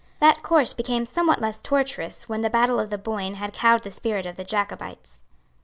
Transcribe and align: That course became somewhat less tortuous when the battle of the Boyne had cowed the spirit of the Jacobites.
That 0.19 0.41
course 0.41 0.73
became 0.73 1.05
somewhat 1.05 1.39
less 1.41 1.61
tortuous 1.61 2.27
when 2.27 2.41
the 2.41 2.49
battle 2.49 2.79
of 2.79 2.89
the 2.89 2.97
Boyne 2.97 3.35
had 3.35 3.53
cowed 3.53 3.83
the 3.83 3.91
spirit 3.91 4.25
of 4.25 4.35
the 4.35 4.43
Jacobites. 4.43 5.21